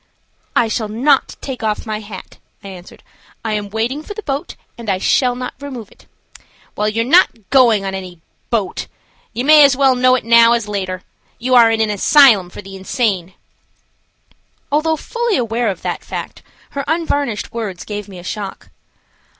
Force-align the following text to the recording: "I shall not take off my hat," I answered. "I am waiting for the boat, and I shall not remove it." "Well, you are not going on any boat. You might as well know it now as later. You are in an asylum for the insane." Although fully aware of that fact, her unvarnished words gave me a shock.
"I 0.55 0.67
shall 0.67 0.87
not 0.87 1.35
take 1.41 1.61
off 1.61 1.85
my 1.85 1.99
hat," 1.99 2.39
I 2.63 2.69
answered. 2.69 3.03
"I 3.45 3.53
am 3.53 3.69
waiting 3.69 4.01
for 4.01 4.15
the 4.15 4.23
boat, 4.23 4.55
and 4.75 4.89
I 4.89 4.97
shall 4.97 5.35
not 5.35 5.53
remove 5.59 5.91
it." 5.91 6.07
"Well, 6.75 6.89
you 6.89 7.03
are 7.03 7.05
not 7.05 7.51
going 7.51 7.85
on 7.85 7.93
any 7.93 8.19
boat. 8.49 8.87
You 9.31 9.45
might 9.45 9.61
as 9.63 9.77
well 9.77 9.93
know 9.93 10.15
it 10.15 10.25
now 10.25 10.53
as 10.53 10.67
later. 10.67 11.03
You 11.37 11.53
are 11.53 11.69
in 11.69 11.81
an 11.81 11.91
asylum 11.91 12.49
for 12.49 12.63
the 12.63 12.75
insane." 12.75 13.35
Although 14.71 14.95
fully 14.95 15.37
aware 15.37 15.67
of 15.67 15.83
that 15.83 16.03
fact, 16.03 16.41
her 16.71 16.83
unvarnished 16.87 17.53
words 17.53 17.85
gave 17.85 18.07
me 18.07 18.17
a 18.17 18.23
shock. 18.23 18.71